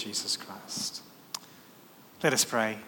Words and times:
Jesus 0.00 0.36
Christ. 0.36 1.02
Let 2.22 2.32
us 2.32 2.44
pray. 2.44 2.78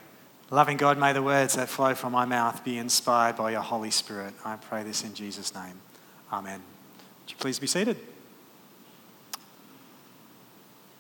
Loving 0.51 0.79
God, 0.79 0.99
may 0.99 1.13
the 1.13 1.23
words 1.23 1.55
that 1.55 1.69
flow 1.69 1.95
from 1.95 2.13
my 2.13 2.25
mouth 2.25 2.65
be 2.65 2.79
inspired 2.79 3.37
by 3.37 3.51
your 3.51 3.61
Holy 3.61 3.91
Spirit. 3.91 4.33
I 4.45 4.57
pray 4.57 4.83
this 4.83 5.05
in 5.05 5.13
Jesus' 5.13 5.55
name. 5.55 5.81
Amen. 6.33 6.61
Would 7.23 7.31
you 7.31 7.37
please 7.37 7.59
be 7.59 7.67
seated? 7.67 7.99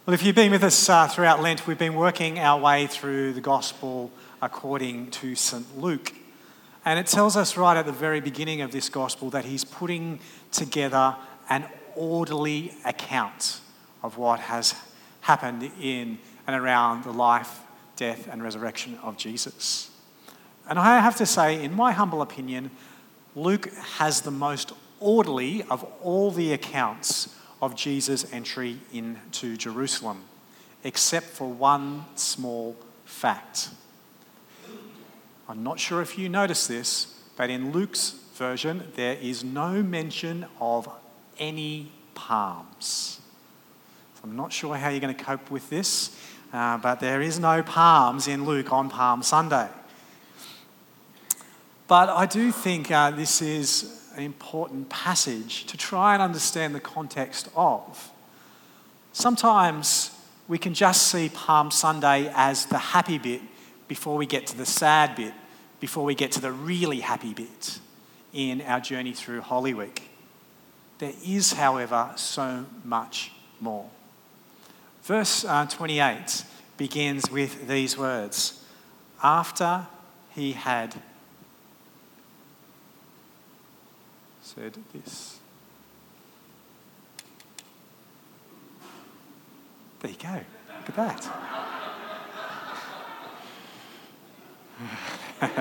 Well, 0.05 0.13
if 0.13 0.23
you've 0.23 0.37
been 0.37 0.53
with 0.53 0.65
us 0.65 0.89
uh, 0.89 1.07
throughout 1.09 1.41
Lent, 1.41 1.67
we've 1.67 1.79
been 1.79 1.95
working 1.95 2.39
our 2.39 2.61
way 2.61 2.87
through 2.87 3.33
the 3.33 3.41
Gospel 3.41 4.11
according 4.43 5.11
to 5.13 5.35
St. 5.35 5.79
Luke. 5.79 6.13
And 6.85 6.99
it 6.99 7.07
tells 7.07 7.37
us 7.37 7.57
right 7.57 7.77
at 7.77 7.87
the 7.87 7.93
very 7.93 8.21
beginning 8.21 8.61
of 8.61 8.73
this 8.73 8.89
Gospel 8.89 9.31
that 9.31 9.47
he's 9.47 9.65
putting 9.65 10.21
together 10.51 11.17
an 11.49 11.65
orderly 11.95 12.75
account 12.85 13.61
of 14.03 14.19
what 14.19 14.41
has 14.41 14.75
happened 15.23 15.71
in 15.81 16.19
and 16.47 16.55
around 16.55 17.05
the 17.05 17.13
life, 17.13 17.61
death, 17.97 18.29
and 18.31 18.43
resurrection 18.43 18.99
of 19.03 19.17
Jesus. 19.17 19.91
And 20.69 20.79
I 20.79 21.01
have 21.01 21.17
to 21.17 21.27
say, 21.27 21.63
in 21.63 21.75
my 21.75 21.93
humble 21.93 22.23
opinion, 22.23 22.71
Luke 23.35 23.73
has 23.97 24.21
the 24.21 24.31
most 24.31 24.73
orderly 25.01 25.63
of 25.65 25.85
all 26.03 26.31
the 26.31 26.53
accounts 26.53 27.35
of 27.61 27.75
Jesus' 27.75 28.31
entry 28.33 28.79
into 28.93 29.57
Jerusalem, 29.57 30.25
except 30.85 31.27
for 31.27 31.49
one 31.49 32.05
small 32.15 32.77
fact. 33.05 33.71
I'm 35.49 35.63
not 35.63 35.79
sure 35.79 36.03
if 36.03 36.19
you 36.19 36.29
noticed 36.29 36.69
this, 36.69 37.21
but 37.37 37.51
in 37.51 37.73
Luke's 37.73 38.17
version, 38.35 38.85
there 38.97 39.15
is 39.15 39.45
no 39.45 39.83
mention 39.83 40.47
of 40.61 40.89
any 41.39 41.93
palms. 42.15 43.22
I'm 44.23 44.37
not 44.37 44.53
sure 44.53 44.77
how 44.77 44.89
you're 44.89 45.01
going 45.01 45.15
to 45.15 45.25
cope 45.25 45.51
with 45.51 45.69
this, 45.69 46.17
uh, 46.53 46.79
but 46.79 47.01
there 47.01 47.21
is 47.21 47.41
no 47.41 47.63
palms 47.63 48.29
in 48.29 48.45
Luke 48.45 48.73
on 48.73 48.89
Palm 48.89 49.23
Sunday. 49.23 49.69
But 51.89 52.09
I 52.09 52.27
do 52.27 52.53
think 52.53 52.91
uh, 52.91 53.11
this 53.11 53.43
is 53.43 54.11
an 54.17 54.23
important 54.23 54.89
passage 54.89 55.67
to 55.67 55.77
try 55.77 56.15
and 56.15 56.23
understand 56.23 56.75
the 56.75 56.81
context 56.81 57.49
of. 57.57 58.13
Sometimes 59.13 60.11
we 60.47 60.57
can 60.57 60.73
just 60.73 61.09
see 61.09 61.29
Palm 61.29 61.71
Sunday 61.71 62.31
as 62.35 62.67
the 62.67 62.79
happy 62.79 63.19
bit 63.19 63.43
before 63.89 64.17
we 64.17 64.27
get 64.27 64.47
to 64.47 64.57
the 64.57 64.67
sad 64.67 65.17
bit, 65.17 65.35
before 65.81 66.05
we 66.05 66.15
get 66.15 66.31
to 66.33 66.41
the 66.41 66.53
really 66.53 67.01
happy 67.01 67.35
bit 67.35 67.81
in 68.33 68.63
our 68.63 68.81
journey 68.81 69.13
through 69.13 69.41
Holy 69.41 69.75
Week. 69.75 70.03
There 70.99 71.13
is, 71.27 71.55
however, 71.55 72.13
so 72.15 72.67
much 72.85 73.33
more. 73.61 73.91
Verse 75.03 75.45
uh, 75.45 75.67
28 75.67 76.45
begins 76.77 77.31
with 77.31 77.67
these 77.67 77.99
words 77.99 78.65
After 79.23 79.87
he 80.35 80.53
had 80.53 80.95
said 84.43 84.79
this. 84.93 85.39
There 90.01 90.11
you 90.11 90.17
go. 90.17 90.41
Look 90.79 90.89
at 90.89 90.97
that. 90.97 91.29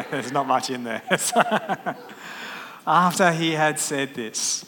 There's 0.12 0.32
not 0.32 0.48
much 0.48 0.70
in 0.70 0.84
there. 0.84 1.02
After 2.88 3.32
he 3.32 3.52
had 3.52 3.80
said 3.80 4.14
this, 4.16 4.66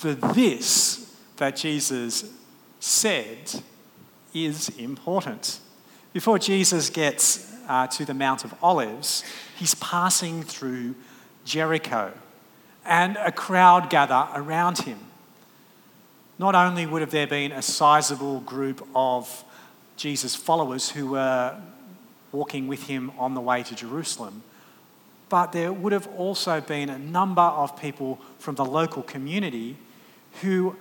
the 0.00 0.14
this 0.14 1.16
that 1.36 1.56
Jesus 1.56 2.24
said 2.78 3.62
is 4.34 4.68
important. 4.78 5.60
Before 6.12 6.38
Jesus 6.38 6.90
gets 6.90 7.52
uh, 7.68 7.86
to 7.88 8.04
the 8.04 8.14
Mount 8.14 8.44
of 8.44 8.54
Olives, 8.62 9.24
he's 9.56 9.74
passing 9.76 10.42
through 10.42 10.94
Jericho 11.44 12.12
and 12.84 13.16
a 13.16 13.32
crowd 13.32 13.90
gather 13.90 14.28
around 14.34 14.78
him. 14.78 14.98
Not 16.38 16.54
only 16.54 16.86
would 16.86 17.02
have 17.02 17.10
there 17.10 17.26
been 17.26 17.52
a 17.52 17.62
sizable 17.62 18.40
group 18.40 18.86
of 18.94 19.44
Jesus' 19.96 20.34
followers 20.34 20.90
who 20.90 21.10
were 21.10 21.56
walking 22.32 22.66
with 22.66 22.84
him 22.84 23.12
on 23.18 23.34
the 23.34 23.40
way 23.40 23.62
to 23.62 23.74
Jerusalem, 23.74 24.42
but 25.28 25.52
there 25.52 25.72
would 25.72 25.92
have 25.92 26.08
also 26.18 26.60
been 26.60 26.90
a 26.90 26.98
number 26.98 27.42
of 27.42 27.80
people 27.80 28.18
from 28.38 28.54
the 28.56 28.64
local 28.64 29.02
community 29.02 29.76
who 30.40 30.76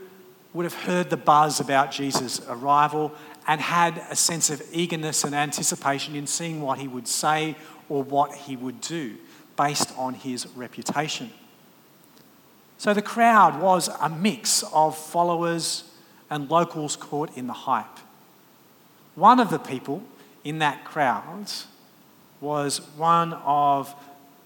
would 0.53 0.65
have 0.65 0.73
heard 0.73 1.09
the 1.09 1.17
buzz 1.17 1.59
about 1.59 1.91
Jesus' 1.91 2.41
arrival 2.49 3.13
and 3.47 3.59
had 3.59 4.01
a 4.09 4.15
sense 4.15 4.49
of 4.49 4.61
eagerness 4.71 5.23
and 5.23 5.33
anticipation 5.33 6.15
in 6.15 6.27
seeing 6.27 6.61
what 6.61 6.79
he 6.79 6.87
would 6.87 7.07
say 7.07 7.55
or 7.89 8.03
what 8.03 8.33
he 8.33 8.55
would 8.55 8.81
do 8.81 9.15
based 9.57 9.91
on 9.97 10.13
his 10.13 10.47
reputation. 10.55 11.31
So 12.77 12.93
the 12.93 13.01
crowd 13.01 13.61
was 13.61 13.89
a 14.01 14.09
mix 14.09 14.63
of 14.73 14.97
followers 14.97 15.83
and 16.29 16.49
locals 16.49 16.95
caught 16.95 17.37
in 17.37 17.47
the 17.47 17.53
hype. 17.53 17.99
One 19.15 19.39
of 19.39 19.49
the 19.49 19.59
people 19.59 20.03
in 20.43 20.59
that 20.59 20.83
crowd 20.85 21.51
was 22.39 22.79
one 22.97 23.33
of 23.33 23.93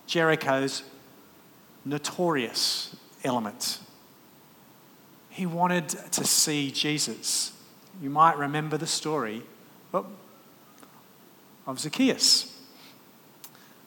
Jericho's 0.07 0.83
notorious 1.85 2.95
elements. 3.23 3.79
He 5.29 5.45
wanted 5.45 5.89
to 5.89 6.23
see 6.23 6.71
Jesus. 6.71 7.51
You 8.01 8.09
might 8.09 8.37
remember 8.37 8.77
the 8.77 8.87
story 8.87 9.43
of 11.67 11.79
Zacchaeus, 11.79 12.51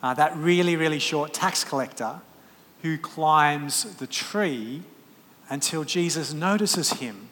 uh, 0.03 0.15
that 0.15 0.37
really, 0.37 0.77
really 0.77 0.99
short 0.99 1.33
tax 1.33 1.65
collector 1.65 2.21
who 2.83 2.99
climbs 2.99 3.97
the 3.97 4.07
tree 4.07 4.83
until 5.49 5.85
Jesus 5.85 6.33
notices 6.33 6.95
him. 6.95 7.29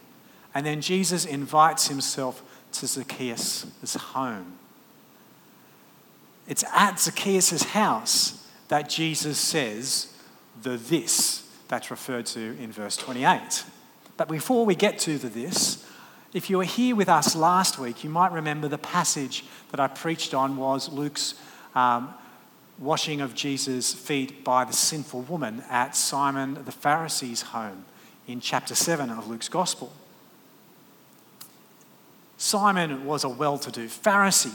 And 0.54 0.64
then 0.64 0.80
Jesus 0.80 1.24
invites 1.24 1.88
himself 1.88 2.42
to 2.72 2.86
Zacchaeus' 2.86 3.66
home. 3.94 4.58
It's 6.48 6.64
at 6.72 6.98
Zacchaeus' 6.98 7.62
house 7.62 8.46
that 8.68 8.88
Jesus 8.88 9.38
says 9.38 10.12
the 10.62 10.76
this 10.76 11.48
that's 11.68 11.90
referred 11.90 12.26
to 12.26 12.56
in 12.60 12.72
verse 12.72 12.96
28. 12.96 13.64
But 14.16 14.28
before 14.28 14.64
we 14.64 14.74
get 14.74 14.98
to 15.00 15.18
the 15.18 15.28
this, 15.28 15.85
if 16.36 16.50
you 16.50 16.58
were 16.58 16.64
here 16.64 16.94
with 16.94 17.08
us 17.08 17.34
last 17.34 17.78
week, 17.78 18.04
you 18.04 18.10
might 18.10 18.30
remember 18.30 18.68
the 18.68 18.76
passage 18.76 19.42
that 19.70 19.80
I 19.80 19.88
preached 19.88 20.34
on 20.34 20.58
was 20.58 20.90
Luke's 20.90 21.34
um, 21.74 22.12
washing 22.78 23.22
of 23.22 23.34
Jesus' 23.34 23.94
feet 23.94 24.44
by 24.44 24.66
the 24.66 24.74
sinful 24.74 25.22
woman 25.22 25.64
at 25.70 25.96
Simon 25.96 26.62
the 26.66 26.72
Pharisee's 26.72 27.40
home 27.40 27.86
in 28.28 28.40
chapter 28.40 28.74
7 28.74 29.08
of 29.08 29.26
Luke's 29.28 29.48
Gospel. 29.48 29.90
Simon 32.36 33.06
was 33.06 33.24
a 33.24 33.30
well 33.30 33.56
to 33.56 33.70
do 33.70 33.86
Pharisee. 33.86 34.52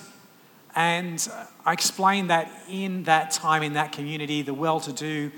And 0.75 1.27
I 1.65 1.73
explained 1.73 2.29
that 2.29 2.51
in 2.69 3.05
that 3.05 3.31
time, 3.31 3.63
in 3.63 3.73
that 3.73 3.91
community, 3.91 4.43
the 4.43 4.53
well 4.53 4.79
to 4.81 4.93
do 4.93 5.31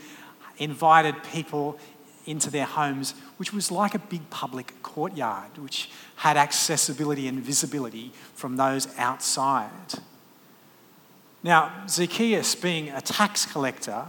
invited 0.58 1.16
people 1.32 1.80
into 2.26 2.50
their 2.50 2.66
homes, 2.66 3.14
which 3.38 3.54
was 3.54 3.72
like 3.72 3.96
a 3.96 4.00
big 4.00 4.30
public 4.30 4.82
courtyard, 4.84 5.58
which 5.58 5.90
had 6.18 6.38
accessibility 6.38 7.28
and 7.28 7.40
visibility 7.40 8.12
from 8.36 8.58
those 8.58 8.88
outside. 8.98 9.70
Now, 11.42 11.74
Zacchaeus, 11.90 12.56
being 12.56 12.90
a 12.90 13.02
tax 13.02 13.46
collector, 13.46 14.06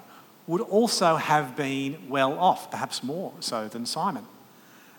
would 0.47 0.61
also 0.61 1.17
have 1.17 1.57
been 1.57 2.09
well 2.09 2.39
off, 2.39 2.71
perhaps 2.71 3.03
more 3.03 3.33
so 3.41 3.67
than 3.67 3.87
Simon. 3.87 4.27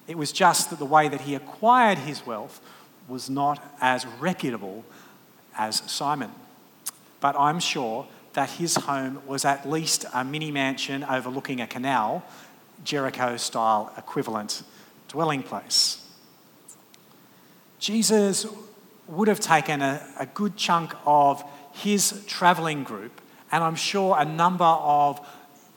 It 0.08 0.18
was 0.18 0.31
just 0.31 0.69
that 0.69 0.80
the 0.80 0.85
way 0.85 1.08
that 1.08 1.22
he 1.22 1.35
acquired 1.35 2.00
his 2.00 2.25
wealth 2.25 2.59
was 3.08 3.30
not 3.30 3.64
as 3.80 4.06
reputable 4.19 4.84
as 5.58 5.78
Simon. 5.90 6.32
But 7.20 7.35
I'm 7.40 7.59
sure 7.59 8.08
that 8.34 8.49
his 8.52 8.76
home 8.76 9.22
was 9.26 9.46
at 9.46 9.70
least 9.70 10.05
a 10.14 10.23
mini 10.23 10.52
mansion 10.52 11.03
overlooking 11.05 11.61
a 11.61 11.67
canal, 11.67 12.23
Jericho 12.83 13.37
style 13.37 13.91
equivalent 13.97 14.63
dwelling 15.07 15.43
place. 15.43 16.05
Jesus 17.79 18.45
would 19.07 19.27
have 19.27 19.39
taken 19.39 19.81
a, 19.81 20.05
a 20.19 20.25
good 20.25 20.57
chunk 20.57 20.93
of 21.05 21.43
his 21.72 22.23
travelling 22.25 22.83
group, 22.83 23.22
and 23.51 23.63
I'm 23.63 23.75
sure 23.75 24.16
a 24.17 24.25
number 24.25 24.66
of 24.66 25.25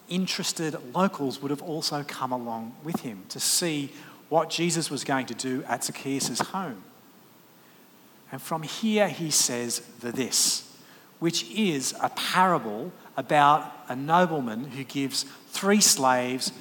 interested 0.09 0.95
locals 0.95 1.43
would 1.43 1.51
have 1.51 1.63
also 1.63 2.03
come 2.03 2.33
along 2.33 2.75
with 2.83 3.01
him 3.01 3.25
to 3.29 3.41
see 3.41 3.91
what 4.29 4.51
Jesus 4.51 4.91
was 4.91 5.05
going 5.05 5.27
to 5.27 5.35
do 5.35 5.63
at 5.65 5.85
Zacchaeus' 5.85 6.41
home. 6.41 6.83
And 8.31 8.41
from 8.41 8.63
here 8.63 9.09
he 9.09 9.31
says 9.31 9.81
the 10.01 10.13
this, 10.13 10.77
which 11.19 11.51
is 11.51 11.95
a 12.03 12.11
parable 12.11 12.93
about 13.17 13.73
a 13.89 13.97
nobleman 13.97 14.65
who 14.65 14.85
gives 14.85 15.25
three 15.49 15.81
slaves 15.81 16.53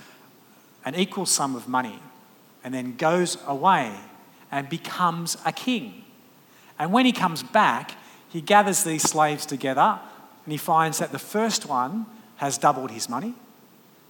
an 0.88 0.96
equal 0.96 1.26
sum 1.26 1.54
of 1.54 1.68
money 1.68 2.00
and 2.64 2.74
then 2.74 2.96
goes 2.96 3.38
away 3.46 3.94
and 4.50 4.70
becomes 4.70 5.36
a 5.46 5.52
king 5.52 6.06
And 6.80 6.94
when 6.94 7.06
he 7.06 7.12
comes 7.12 7.44
back, 7.44 7.92
he 8.30 8.40
gathers 8.40 8.84
these 8.84 9.04
slaves 9.04 9.46
together 9.46 10.00
and 10.46 10.52
he 10.52 10.58
finds 10.58 11.00
that 11.00 11.12
the 11.12 11.20
first 11.20 11.66
one 11.66 12.06
has 12.38 12.58
doubled 12.58 12.92
his 12.92 13.10
money, 13.10 13.34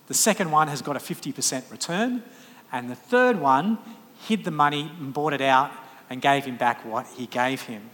the 0.07 0.13
second 0.13 0.51
one 0.51 0.67
has 0.67 0.81
got 0.81 0.95
a 0.95 0.99
50% 0.99 1.71
return, 1.71 2.21
and 2.71 2.89
the 2.89 2.95
third 2.95 3.39
one 3.39 3.79
hid 4.27 4.43
the 4.43 4.51
money 4.51 4.91
and 4.99 5.13
bought 5.13 5.33
it 5.33 5.41
out 5.41 5.71
and 6.09 6.21
gave 6.21 6.45
him 6.45 6.57
back 6.57 6.85
what 6.85 7.07
he 7.15 7.25
gave 7.25 7.61
him. 7.61 7.89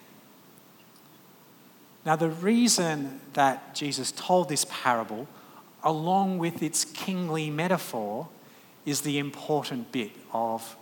Now, 2.05 2.15
the 2.17 2.29
reason 2.29 3.21
that 3.33 3.75
Jesus 3.75 4.11
told 4.11 4.49
this 4.49 4.65
parable, 4.69 5.27
along 5.83 6.39
with 6.39 6.61
its 6.61 6.83
kingly 6.83 7.49
metaphor, 7.49 8.27
is 8.85 9.01
the 9.01 9.17
important 9.17 9.91
bit 9.91 10.11
of 10.31 10.75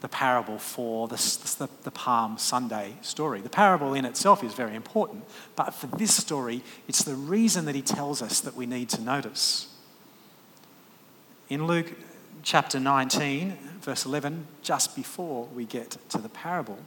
the 0.00 0.08
parable 0.08 0.58
for 0.58 1.08
the, 1.08 1.16
the, 1.58 1.68
the, 1.82 1.90
Palm 1.90 2.38
Sunday 2.38 2.94
story. 3.02 3.42
The 3.42 3.50
parable 3.50 3.92
in 3.92 4.06
itself 4.06 4.42
is 4.42 4.54
very 4.54 4.74
important, 4.74 5.24
but 5.56 5.74
for 5.74 5.88
this 5.88 6.14
story, 6.14 6.62
it's 6.88 7.04
the 7.04 7.14
reason 7.14 7.66
that 7.66 7.74
he 7.74 7.82
tells 7.82 8.22
us 8.22 8.40
that 8.40 8.56
we 8.56 8.64
need 8.64 8.88
to 8.90 9.02
notice. 9.02 9.68
In 11.50 11.66
Luke 11.66 11.92
chapter 12.42 12.80
19, 12.80 13.58
verse 13.82 14.06
11, 14.06 14.46
just 14.62 14.96
before 14.96 15.44
we 15.54 15.66
get 15.66 15.96
to 16.08 16.18
the 16.18 16.30
parable, 16.30 16.78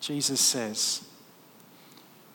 Jesus 0.00 0.40
says, 0.40 1.06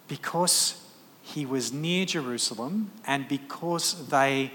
Because 0.07 0.81
he 1.21 1.45
was 1.45 1.71
near 1.71 2.05
Jerusalem 2.05 2.89
and 3.05 3.27
because 3.27 4.07
they 4.07 4.51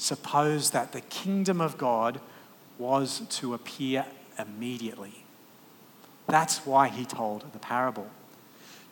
supposed 0.00 0.72
that 0.72 0.92
the 0.92 1.00
kingdom 1.02 1.60
of 1.60 1.78
God 1.78 2.20
was 2.78 3.22
to 3.30 3.54
appear 3.54 4.06
immediately. 4.38 5.24
That's 6.26 6.64
why 6.64 6.88
he 6.88 7.04
told 7.04 7.52
the 7.52 7.58
parable. 7.58 8.08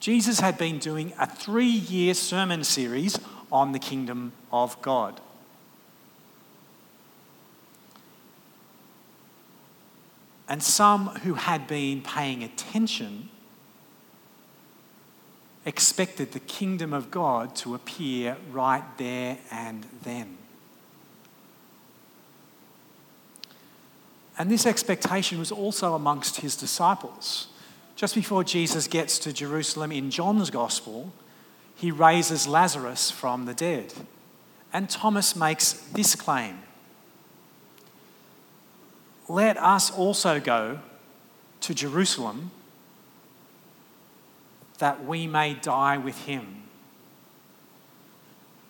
Jesus 0.01 0.41
had 0.41 0.59
been 0.59 0.79
doing 0.79 1.13
a 1.19 1.27
three 1.27 1.67
year 1.67 2.15
sermon 2.15 2.65
series 2.65 3.19
on 3.51 3.73
the 3.73 3.79
kingdom 3.79 4.33
of 4.53 4.81
God. 4.83 5.21
And 10.49 10.63
some 10.63 11.09
who 11.09 11.35
had 11.35 11.67
been 11.67 12.01
paying 12.01 12.43
attention 12.43 13.29
expected 15.67 16.33
the 16.33 16.41
kingdom 16.41 16.95
of 16.95 17.11
God 17.11 17.55
to 17.57 17.75
appear 17.75 18.39
right 18.51 18.85
there 18.97 19.39
and 19.51 19.85
then. 20.03 20.38
And 24.39 24.51
this 24.51 24.67
expectation 24.67 25.39
was 25.39 25.51
also 25.51 25.95
amongst 25.95 26.41
his 26.41 26.55
disciples. 26.55 27.49
Just 27.97 28.15
before 28.15 28.45
Jesus 28.45 28.87
gets 28.87 29.19
to 29.19 29.33
Jerusalem 29.33 29.91
in 29.91 30.11
John's 30.11 30.51
Gospel, 30.51 31.13
he 31.75 31.91
raises 31.91 32.47
Lazarus 32.47 33.11
from 33.11 33.45
the 33.45 33.55
dead. 33.55 33.93
And 34.73 34.89
Thomas 34.89 35.35
makes 35.35 35.73
this 35.73 36.15
claim 36.15 36.61
let 39.29 39.59
us 39.59 39.91
also 39.91 40.41
go 40.41 40.79
to 41.61 41.75
Jerusalem 41.75 42.51
that 44.79 45.05
we 45.05 45.27
may 45.27 45.53
die 45.55 45.99
with 45.99 46.25
him. 46.25 46.63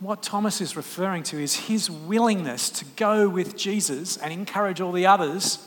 What 0.01 0.23
Thomas 0.23 0.61
is 0.61 0.77
referring 0.77 1.25
to 1.25 1.39
is 1.39 1.57
his 1.57 1.91
willingness 1.91 2.71
to 2.71 2.85
go 2.97 3.29
with 3.29 3.57
Jesus 3.57 4.17
and 4.17 4.33
encourage 4.33 4.81
all 4.81 4.93
the 4.93 5.07
others 5.07 5.67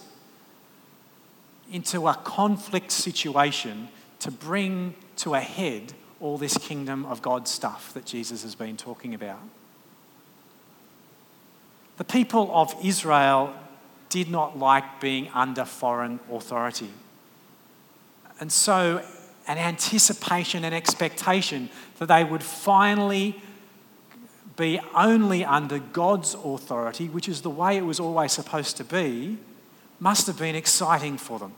into 1.71 2.07
a 2.07 2.13
conflict 2.13 2.91
situation 2.91 3.89
to 4.19 4.31
bring 4.31 4.95
to 5.17 5.33
a 5.33 5.41
head 5.41 5.93
all 6.21 6.37
this 6.37 6.57
kingdom 6.57 7.05
of 7.05 7.21
God 7.21 7.47
stuff 7.47 7.93
that 7.93 8.05
Jesus 8.05 8.43
has 8.43 8.55
been 8.55 8.77
talking 8.77 9.13
about. 9.13 9.39
The 11.97 12.03
people 12.05 12.49
of 12.53 12.73
Israel 12.83 13.53
did 14.09 14.29
not 14.29 14.57
like 14.57 15.01
being 15.01 15.29
under 15.33 15.65
foreign 15.65 16.19
authority. 16.31 16.89
And 18.39 18.51
so, 18.51 19.03
an 19.47 19.57
anticipation 19.57 20.63
and 20.63 20.73
expectation 20.73 21.69
that 21.97 22.07
they 22.07 22.23
would 22.23 22.43
finally 22.43 23.41
be 24.55 24.79
only 24.95 25.45
under 25.45 25.79
God's 25.79 26.33
authority, 26.33 27.07
which 27.07 27.27
is 27.29 27.41
the 27.41 27.49
way 27.49 27.77
it 27.77 27.85
was 27.85 27.99
always 27.99 28.31
supposed 28.31 28.77
to 28.77 28.83
be, 28.83 29.37
must 29.99 30.27
have 30.27 30.37
been 30.37 30.55
exciting 30.55 31.17
for 31.17 31.39
them. 31.39 31.53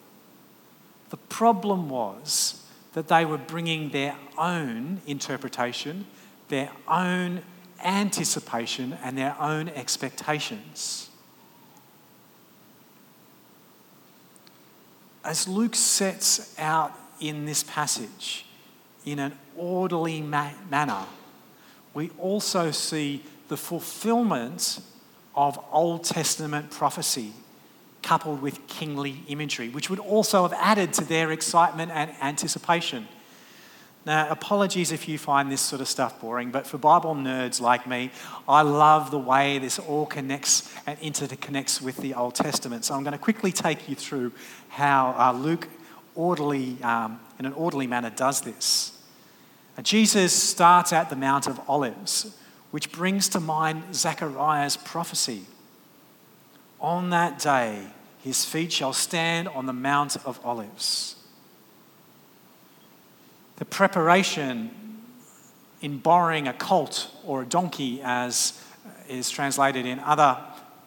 The 1.10 1.18
problem 1.18 1.90
was 1.90 2.64
that 2.94 3.08
they 3.08 3.26
were 3.26 3.38
bringing 3.38 3.90
their 3.90 4.16
own 4.38 5.02
interpretation, 5.08 6.06
their 6.50 6.72
own 6.88 7.42
anticipation, 7.84 8.98
and 9.04 9.18
their 9.18 9.36
own 9.40 9.70
expectations. 9.70 11.10
as 15.24 15.48
Luke 15.48 15.76
sets 15.76 16.58
out 16.60 16.94
in 17.20 17.46
this 17.46 17.64
passage 17.64 18.46
in 19.06 19.20
an 19.20 19.34
orderly 19.56 20.22
ma- 20.22 20.52
manner, 20.70 21.06
we 21.94 22.10
also 22.20 22.72
see 22.72 23.24
the 23.48 23.58
fulfillment 23.58 24.80
of 25.36 25.60
Old 25.72 26.04
Testament 26.04 26.72
prophecy 26.72 27.34
coupled 28.02 28.42
with 28.42 28.68
kingly 28.68 29.24
imagery, 29.28 29.70
which 29.70 29.90
would 29.90 30.00
also 30.00 30.44
have 30.44 30.54
added 30.54 30.94
to 30.94 31.06
their 31.06 31.32
excitement 31.32 31.92
and 31.92 32.12
anticipation. 32.22 33.08
Now, 34.06 34.30
apologies 34.30 34.92
if 34.92 35.08
you 35.08 35.18
find 35.18 35.50
this 35.50 35.62
sort 35.62 35.80
of 35.80 35.88
stuff 35.88 36.20
boring, 36.20 36.52
but 36.52 36.68
for 36.68 36.78
Bible 36.78 37.16
nerds 37.16 37.62
like 37.62 37.88
me, 37.88 38.12
I 38.50 38.62
love 38.62 39.12
the 39.12 39.20
way 39.20 39.60
this 39.60 39.80
all 39.80 40.06
connects 40.06 40.70
and 40.86 41.00
interconnects 41.00 41.82
with 41.82 41.96
the 41.98 42.14
Old 42.14 42.36
Testament. 42.36 42.84
So 42.84 42.96
I'm 42.96 43.04
going 43.04 43.14
to 43.14 43.18
quickly 43.18 43.54
take 43.54 43.88
you 43.88 43.96
through 43.96 44.34
how 44.68 45.16
uh, 45.18 45.32
Luke 45.32 45.70
orderly, 46.16 46.78
um, 46.84 47.22
in 47.40 47.46
an 47.46 47.54
orderly 47.54 47.88
manner 47.88 48.10
does 48.10 48.42
this. 48.42 48.93
Jesus 49.82 50.32
starts 50.32 50.94
at 50.94 51.10
the 51.10 51.16
Mount 51.16 51.48
of 51.48 51.60
Olives, 51.68 52.38
which 52.72 52.92
brings 52.92 53.28
to 53.30 53.40
mind 53.40 53.96
Zechariah's 53.96 54.78
prophecy. 54.78 55.46
On 56.80 57.10
that 57.10 57.40
day, 57.40 57.88
his 58.20 58.46
feet 58.46 58.72
shall 58.72 58.94
stand 58.94 59.48
on 59.48 59.66
the 59.66 59.74
Mount 59.74 60.16
of 60.26 60.40
Olives. 60.46 61.16
The 63.58 63.66
preparation 63.66 64.72
in 65.82 65.98
borrowing 65.98 66.48
a 66.48 66.54
colt 66.54 67.10
or 67.26 67.42
a 67.42 67.46
donkey, 67.46 68.00
as 68.04 68.62
is 69.10 69.30
translated 69.30 69.86
in 69.86 70.00
other 70.00 70.38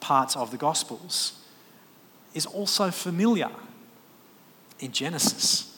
parts 0.00 0.36
of 0.36 0.50
the 0.50 0.56
Gospels, 0.56 1.40
is 2.34 2.46
also 2.46 2.90
familiar 2.90 3.50
in 4.80 4.92
Genesis, 4.92 5.75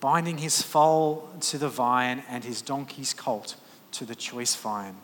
binding 0.00 0.38
his 0.38 0.62
foal 0.62 1.28
to 1.40 1.58
the 1.58 1.68
vine 1.68 2.22
and 2.28 2.44
his 2.44 2.62
donkey's 2.62 3.12
colt 3.14 3.56
to 3.92 4.04
the 4.04 4.14
choice 4.14 4.56
vine. 4.56 4.96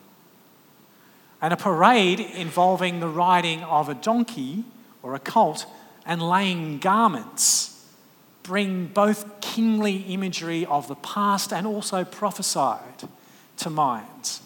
And 1.41 1.53
a 1.53 1.57
parade 1.57 2.19
involving 2.19 2.99
the 2.99 3.07
riding 3.07 3.61
of 3.63 3.89
a 3.89 3.93
donkey 3.93 4.63
or 5.03 5.13
a 5.13 5.19
colt 5.19 5.65
and 6.05 6.21
laying 6.21 6.79
garments 6.79 7.85
bring 8.41 8.87
both 8.87 9.41
kingly 9.41 9.97
imagery 10.13 10.65
of 10.65 10.87
the 10.87 10.95
past 10.95 11.51
and 11.53 11.67
also 11.67 12.03
prophesied 12.03 13.07
to 13.57 13.69
mind. 13.69 14.39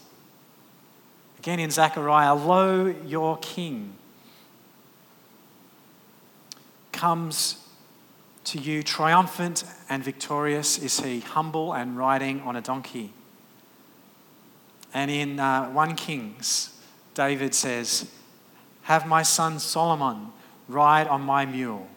Again 1.39 1.59
in 1.59 1.71
Zechariah, 1.71 2.35
lo, 2.35 2.93
your 3.05 3.37
king 3.37 3.93
comes 6.91 7.60
to 8.45 8.59
you 8.59 8.83
triumphant 8.83 9.63
and 9.89 10.03
victorious 10.03 10.77
is 10.77 10.99
he, 10.99 11.19
humble 11.19 11.73
and 11.73 11.97
riding 11.97 12.41
on 12.41 12.55
a 12.55 12.61
donkey. 12.61 13.13
And 14.93 15.09
in 15.09 15.39
uh, 15.39 15.69
1 15.69 15.95
Kings, 15.95 16.77
David 17.13 17.53
says, 17.53 18.09
Have 18.83 19.07
my 19.07 19.23
son 19.23 19.59
Solomon 19.59 20.27
ride 20.67 21.07
on 21.07 21.21
my 21.21 21.45
mule 21.45 21.87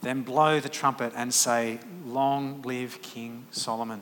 then 0.00 0.22
blow 0.22 0.60
the 0.60 0.68
trumpet 0.68 1.12
and 1.16 1.32
say, 1.32 1.80
Long 2.04 2.62
live 2.62 3.02
King 3.02 3.46
Solomon. 3.50 4.00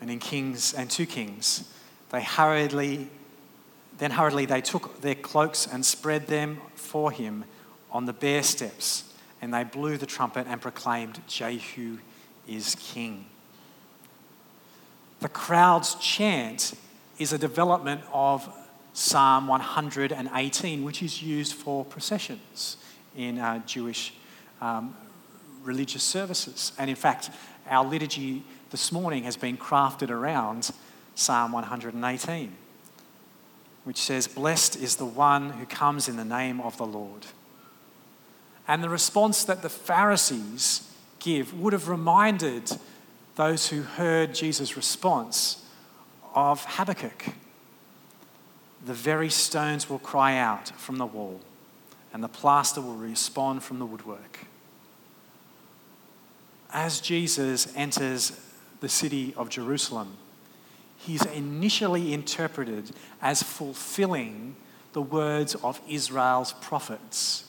And 0.00 0.10
in 0.10 0.18
Kings 0.18 0.74
and 0.74 0.90
two 0.90 1.06
Kings, 1.06 1.64
they 2.10 2.22
hurriedly, 2.22 3.08
then 3.98 4.10
hurriedly 4.12 4.46
they 4.46 4.60
took 4.60 5.00
their 5.00 5.14
cloaks 5.14 5.66
and 5.70 5.84
spread 5.84 6.26
them 6.26 6.60
for 6.74 7.10
him 7.10 7.44
on 7.90 8.04
the 8.04 8.12
bare 8.12 8.42
steps, 8.42 9.12
and 9.40 9.52
they 9.52 9.64
blew 9.64 9.96
the 9.96 10.06
trumpet 10.06 10.46
and 10.48 10.60
proclaimed, 10.60 11.20
Jehu 11.26 11.98
is 12.48 12.74
king. 12.76 13.26
The 15.20 15.28
crowd's 15.28 15.94
chant 15.96 16.74
is 17.18 17.32
a 17.32 17.38
development 17.38 18.02
of 18.12 18.48
Psalm 18.92 19.46
118, 19.48 20.84
which 20.84 21.02
is 21.02 21.22
used 21.22 21.54
for 21.54 21.84
processions 21.84 22.76
in 23.16 23.38
uh, 23.38 23.58
Jewish 23.66 24.14
um, 24.60 24.96
religious 25.62 26.02
services. 26.02 26.72
And 26.78 26.88
in 26.88 26.96
fact, 26.96 27.30
our 27.68 27.84
liturgy 27.84 28.44
this 28.70 28.92
morning 28.92 29.24
has 29.24 29.36
been 29.36 29.56
crafted 29.56 30.10
around 30.10 30.70
Psalm 31.14 31.52
118, 31.52 32.52
which 33.84 33.98
says, 33.98 34.26
Blessed 34.28 34.76
is 34.76 34.96
the 34.96 35.04
one 35.04 35.50
who 35.50 35.66
comes 35.66 36.08
in 36.08 36.16
the 36.16 36.24
name 36.24 36.60
of 36.60 36.76
the 36.76 36.86
Lord. 36.86 37.26
And 38.68 38.82
the 38.82 38.88
response 38.88 39.44
that 39.44 39.62
the 39.62 39.68
Pharisees 39.68 40.92
give 41.20 41.58
would 41.58 41.72
have 41.72 41.88
reminded 41.88 42.70
those 43.36 43.68
who 43.68 43.82
heard 43.82 44.34
Jesus' 44.34 44.76
response 44.76 45.64
of 46.34 46.64
Habakkuk. 46.64 47.26
The 48.84 48.94
very 48.94 49.30
stones 49.30 49.88
will 49.88 49.98
cry 49.98 50.36
out 50.36 50.68
from 50.68 50.96
the 50.96 51.06
wall, 51.06 51.40
and 52.12 52.22
the 52.22 52.28
plaster 52.28 52.80
will 52.80 52.94
respond 52.94 53.62
from 53.62 53.78
the 53.78 53.86
woodwork. 53.86 54.46
As 56.72 57.00
Jesus 57.00 57.72
enters 57.76 58.40
the 58.80 58.88
city 58.88 59.32
of 59.36 59.48
Jerusalem, 59.48 60.16
he's 60.96 61.24
initially 61.26 62.12
interpreted 62.12 62.90
as 63.22 63.42
fulfilling 63.42 64.56
the 64.92 65.02
words 65.02 65.54
of 65.56 65.80
Israel's 65.88 66.52
prophets 66.54 67.45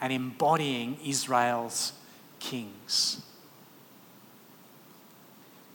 and 0.00 0.12
embodying 0.12 0.98
Israel's 1.04 1.92
kings. 2.38 3.22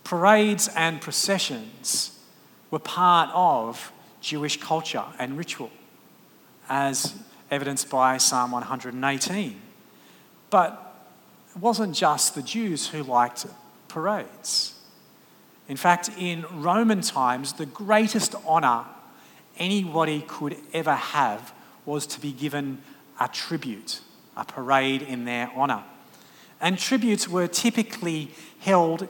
Parades 0.04 0.70
and 0.76 1.02
processions 1.02 2.20
were 2.72 2.80
part 2.80 3.30
of 3.34 3.92
Jewish 4.22 4.60
culture 4.60 5.04
and 5.20 5.38
ritual, 5.38 5.72
as 6.70 7.16
evidenced 7.52 7.90
by 7.90 8.18
Psalm 8.18 8.52
118. 8.52 9.62
But 10.50 10.96
it 11.56 11.62
wasn't 11.62 11.96
just 11.96 12.36
the 12.36 12.42
Jews 12.42 12.88
who 12.88 13.04
liked 13.04 13.46
parades. 13.88 14.74
In 15.68 15.78
fact, 15.78 16.10
in 16.18 16.46
Roman 16.52 17.02
times, 17.02 17.54
the 17.54 17.66
greatest 17.66 18.36
honour 18.46 18.86
anybody 19.58 20.24
could 20.28 20.58
ever 20.74 20.96
have 20.96 21.54
was 21.86 22.06
to 22.08 22.20
be 22.20 22.32
given 22.32 22.82
a 23.20 23.28
tribute, 23.28 24.02
a 24.36 24.46
parade 24.46 25.02
in 25.02 25.26
their 25.26 25.50
honour. 25.56 25.84
And 26.62 26.78
tributes 26.78 27.28
were 27.28 27.48
typically 27.48 28.32
held 28.60 29.08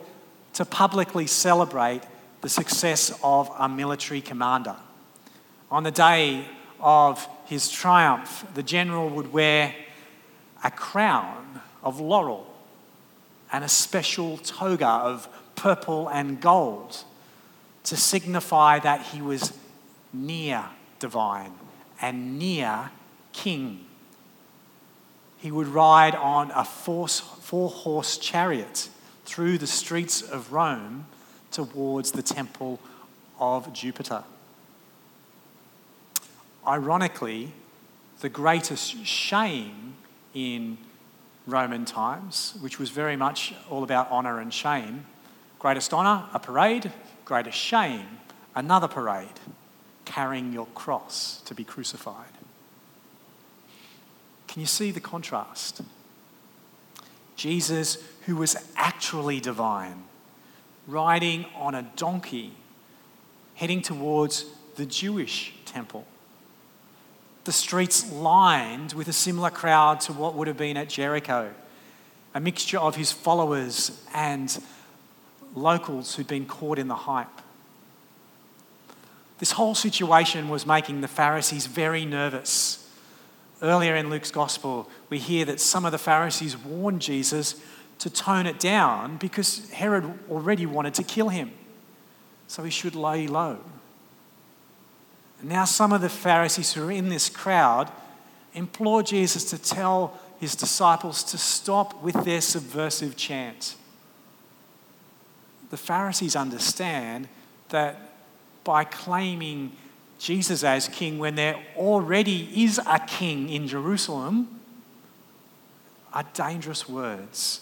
to 0.54 0.64
publicly 0.64 1.26
celebrate 1.26 2.02
the 2.40 2.48
success 2.48 3.18
of 3.22 3.50
a 3.58 3.68
military 3.68 4.20
commander. 4.20 4.76
On 5.70 5.82
the 5.82 5.90
day 5.90 6.46
of 6.80 7.26
his 7.46 7.70
triumph, 7.70 8.46
the 8.54 8.62
general 8.62 9.08
would 9.08 9.32
wear 9.32 9.74
a 10.62 10.70
crown 10.70 11.60
of 11.82 12.00
laurel 12.00 12.46
and 13.52 13.64
a 13.64 13.68
special 13.68 14.36
toga 14.38 14.86
of 14.86 15.28
purple 15.54 16.08
and 16.08 16.40
gold 16.40 17.04
to 17.84 17.96
signify 17.96 18.78
that 18.80 19.00
he 19.00 19.22
was 19.22 19.52
near 20.12 20.64
divine 20.98 21.52
and 22.00 22.38
near 22.38 22.90
king. 23.32 23.85
He 25.38 25.50
would 25.50 25.68
ride 25.68 26.14
on 26.14 26.50
a 26.52 26.64
four 26.64 27.08
horse 27.68 28.18
chariot 28.18 28.88
through 29.24 29.58
the 29.58 29.66
streets 29.66 30.22
of 30.22 30.52
Rome 30.52 31.06
towards 31.50 32.12
the 32.12 32.22
temple 32.22 32.80
of 33.38 33.72
Jupiter. 33.72 34.24
Ironically, 36.66 37.52
the 38.20 38.28
greatest 38.28 39.04
shame 39.04 39.94
in 40.34 40.78
Roman 41.46 41.84
times, 41.84 42.54
which 42.60 42.78
was 42.78 42.90
very 42.90 43.16
much 43.16 43.54
all 43.70 43.84
about 43.84 44.10
honour 44.10 44.40
and 44.40 44.52
shame. 44.52 45.06
Greatest 45.58 45.92
honour, 45.94 46.26
a 46.32 46.38
parade. 46.38 46.92
Greatest 47.24 47.58
shame, 47.58 48.06
another 48.54 48.88
parade, 48.88 49.40
carrying 50.04 50.52
your 50.52 50.66
cross 50.74 51.40
to 51.44 51.54
be 51.54 51.64
crucified. 51.64 52.35
Can 54.56 54.62
you 54.62 54.66
see 54.66 54.90
the 54.90 55.00
contrast? 55.00 55.82
Jesus, 57.36 58.02
who 58.24 58.36
was 58.36 58.56
actually 58.74 59.38
divine, 59.38 60.04
riding 60.86 61.44
on 61.54 61.74
a 61.74 61.82
donkey, 61.94 62.54
heading 63.56 63.82
towards 63.82 64.46
the 64.76 64.86
Jewish 64.86 65.52
temple. 65.66 66.06
The 67.44 67.52
streets 67.52 68.10
lined 68.10 68.94
with 68.94 69.08
a 69.08 69.12
similar 69.12 69.50
crowd 69.50 70.00
to 70.00 70.14
what 70.14 70.32
would 70.32 70.48
have 70.48 70.56
been 70.56 70.78
at 70.78 70.88
Jericho, 70.88 71.52
a 72.34 72.40
mixture 72.40 72.78
of 72.78 72.96
his 72.96 73.12
followers 73.12 74.02
and 74.14 74.58
locals 75.54 76.16
who'd 76.16 76.28
been 76.28 76.46
caught 76.46 76.78
in 76.78 76.88
the 76.88 76.94
hype. 76.94 77.42
This 79.38 79.52
whole 79.52 79.74
situation 79.74 80.48
was 80.48 80.64
making 80.64 81.02
the 81.02 81.08
Pharisees 81.08 81.66
very 81.66 82.06
nervous 82.06 82.85
Earlier 83.66 83.96
in 83.96 84.10
Luke's 84.10 84.30
gospel, 84.30 84.88
we 85.10 85.18
hear 85.18 85.44
that 85.46 85.60
some 85.60 85.84
of 85.84 85.90
the 85.90 85.98
Pharisees 85.98 86.56
warned 86.56 87.02
Jesus 87.02 87.60
to 87.98 88.08
tone 88.08 88.46
it 88.46 88.60
down 88.60 89.16
because 89.16 89.68
Herod 89.70 90.04
already 90.30 90.66
wanted 90.66 90.94
to 90.94 91.02
kill 91.02 91.30
him. 91.30 91.50
So 92.46 92.62
he 92.62 92.70
should 92.70 92.94
lay 92.94 93.26
low. 93.26 93.58
And 95.40 95.48
now, 95.48 95.64
some 95.64 95.92
of 95.92 96.00
the 96.00 96.08
Pharisees 96.08 96.74
who 96.74 96.86
are 96.86 96.92
in 96.92 97.08
this 97.08 97.28
crowd 97.28 97.90
implore 98.54 99.02
Jesus 99.02 99.50
to 99.50 99.58
tell 99.58 100.16
his 100.38 100.54
disciples 100.54 101.24
to 101.24 101.36
stop 101.36 102.00
with 102.04 102.24
their 102.24 102.40
subversive 102.42 103.16
chant. 103.16 103.74
The 105.70 105.76
Pharisees 105.76 106.36
understand 106.36 107.26
that 107.70 108.12
by 108.62 108.84
claiming 108.84 109.72
Jesus 110.18 110.64
as 110.64 110.88
king 110.88 111.18
when 111.18 111.34
there 111.34 111.62
already 111.76 112.64
is 112.64 112.80
a 112.86 112.98
king 113.00 113.48
in 113.48 113.68
Jerusalem 113.68 114.60
are 116.12 116.24
dangerous 116.32 116.88
words 116.88 117.60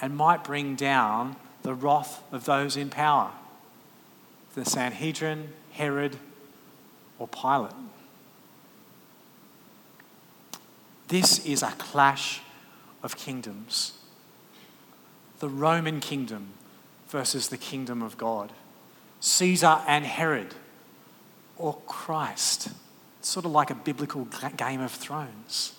and 0.00 0.16
might 0.16 0.42
bring 0.42 0.74
down 0.74 1.36
the 1.62 1.74
wrath 1.74 2.22
of 2.32 2.44
those 2.44 2.76
in 2.76 2.90
power 2.90 3.30
the 4.54 4.64
Sanhedrin, 4.64 5.48
Herod, 5.72 6.16
or 7.18 7.26
Pilate. 7.26 7.72
This 11.08 11.44
is 11.44 11.62
a 11.62 11.72
clash 11.72 12.40
of 13.02 13.16
kingdoms. 13.16 13.94
The 15.40 15.48
Roman 15.48 15.98
kingdom 15.98 16.50
versus 17.08 17.48
the 17.48 17.56
kingdom 17.56 18.00
of 18.00 18.16
God, 18.16 18.52
Caesar 19.18 19.80
and 19.88 20.04
Herod 20.04 20.54
or 21.56 21.78
Christ. 21.86 22.68
It's 23.18 23.28
sort 23.28 23.46
of 23.46 23.52
like 23.52 23.70
a 23.70 23.74
biblical 23.74 24.28
Game 24.56 24.80
of 24.80 24.90
Thrones. 24.90 25.72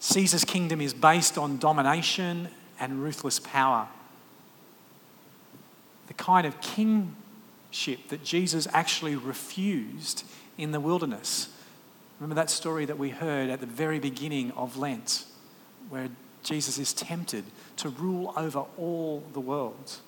Caesar's 0.00 0.44
kingdom 0.44 0.80
is 0.80 0.94
based 0.94 1.38
on 1.38 1.58
domination 1.58 2.48
and 2.80 3.02
ruthless 3.02 3.38
power. 3.38 3.88
The 6.08 6.14
kind 6.14 6.46
of 6.46 6.60
kingship 6.60 8.08
that 8.08 8.24
Jesus 8.24 8.66
actually 8.72 9.16
refused 9.16 10.24
in 10.58 10.72
the 10.72 10.80
wilderness. 10.80 11.48
Remember 12.18 12.34
that 12.34 12.50
story 12.50 12.84
that 12.84 12.98
we 12.98 13.10
heard 13.10 13.50
at 13.50 13.60
the 13.60 13.66
very 13.66 13.98
beginning 13.98 14.50
of 14.52 14.76
Lent, 14.76 15.24
where 15.88 16.08
Jesus 16.42 16.78
is 16.78 16.92
tempted 16.92 17.44
to 17.76 17.88
rule 17.88 18.32
over 18.36 18.64
all 18.76 19.22
the 19.32 19.40
world. 19.40 19.98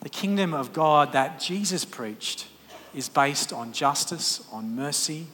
The 0.00 0.08
kingdom 0.08 0.54
of 0.54 0.72
God 0.72 1.12
that 1.12 1.40
Jesus 1.40 1.84
preached 1.84 2.46
is 2.94 3.08
based 3.08 3.52
on 3.52 3.72
justice, 3.72 4.46
on 4.52 4.76
mercy, 4.76 5.26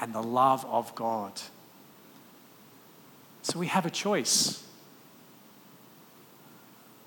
and 0.00 0.14
the 0.14 0.22
love 0.22 0.64
of 0.66 0.94
God. 0.94 1.32
So 3.42 3.58
we 3.58 3.66
have 3.68 3.86
a 3.86 3.90
choice 3.90 4.62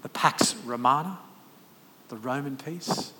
the 0.01 0.09
Pax 0.09 0.55
Romana, 0.55 1.19
the 2.07 2.15
Roman 2.15 2.55
peace, 2.55 3.11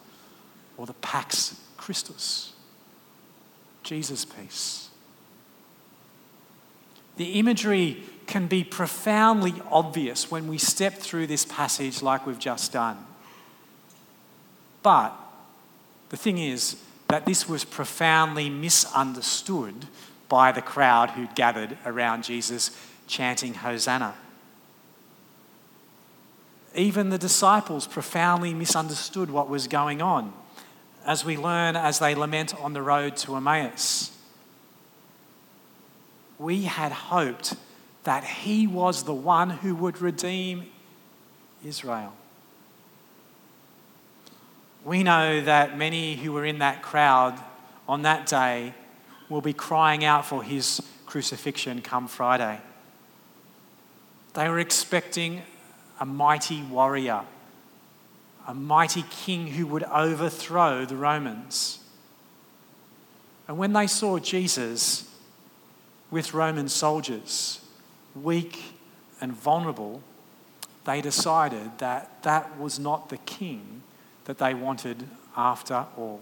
or 0.78 0.86
the 0.86 0.94
Pax 0.94 1.60
Christus, 1.76 2.54
Jesus' 3.84 4.24
peace. 4.24 4.90
The 7.18 7.34
imagery 7.34 8.04
can 8.28 8.48
be 8.48 8.64
profoundly 8.64 9.56
obvious 9.70 10.32
when 10.32 10.48
we 10.48 10.58
step 10.58 10.94
through 10.94 11.28
this 11.28 11.44
passage 11.44 12.02
like 12.02 12.26
we've 12.26 12.40
just 12.40 12.72
done. 12.72 13.06
But 14.82 15.16
the 16.10 16.18
thing 16.18 16.38
is 16.38 16.78
that 17.08 17.26
this 17.26 17.50
was 17.50 17.64
profoundly 17.64 18.50
misunderstood 18.50 19.88
by 20.28 20.52
the 20.52 20.62
crowd 20.62 21.12
who'd 21.12 21.36
gathered 21.36 21.78
around 21.86 22.24
Jesus 22.24 22.72
chanting 23.08 23.56
Hosanna. 23.56 24.14
Even 26.76 27.10
the 27.10 27.18
disciples 27.18 27.88
profoundly 27.88 28.54
misunderstood 28.54 29.32
what 29.32 29.50
was 29.50 29.68
going 29.68 30.02
on, 30.02 30.32
as 31.06 31.26
we 31.26 31.36
learn 31.36 31.76
as 31.76 31.98
they 31.98 32.14
lament 32.14 32.54
on 32.62 32.74
the 32.74 32.82
road 32.82 33.18
to 33.18 33.36
Emmaus. 33.36 34.12
We 36.38 36.64
had 36.64 36.92
hoped 36.92 37.56
that 38.04 38.24
he 38.24 38.68
was 38.68 39.04
the 39.04 39.14
one 39.14 39.50
who 39.50 39.76
would 39.76 40.00
redeem 40.00 40.68
Israel. 41.66 42.14
We 44.90 45.04
know 45.04 45.40
that 45.42 45.78
many 45.78 46.16
who 46.16 46.32
were 46.32 46.48
in 46.48 46.58
that 46.58 46.82
crowd 46.82 47.40
on 47.88 48.02
that 48.02 48.26
day 48.26 48.74
will 49.30 49.40
be 49.40 49.54
crying 49.54 50.04
out 50.04 50.26
for 50.26 50.42
his 50.42 50.82
crucifixion 51.06 51.84
come 51.84 52.08
Friday. 52.08 52.60
They 54.34 54.50
were 54.50 54.58
expecting 54.58 55.44
a 56.00 56.08
mighty 56.08 56.64
warrior, 56.64 57.22
a 58.48 58.56
mighty 58.56 59.04
king 59.12 59.46
who 59.50 59.68
would 59.68 59.84
overthrow 59.84 60.86
the 60.86 60.96
Romans. 60.96 61.78
And 63.48 63.60
when 63.60 63.74
they 63.74 63.86
saw 63.86 64.18
Jesus 64.18 65.08
with 66.10 66.34
Roman 66.34 66.68
soldiers, 66.68 67.62
weak 68.16 68.60
and 69.22 69.34
vulnerable, 69.34 70.02
they 70.86 71.00
decided 71.00 71.78
that 71.78 72.24
that 72.24 72.58
was 72.60 72.80
not 72.80 73.10
the 73.10 73.18
king 73.18 73.84
that 74.30 74.38
they 74.38 74.54
wanted 74.54 75.04
after 75.36 75.88
all. 75.98 76.20